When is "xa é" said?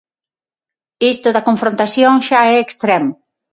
2.27-2.55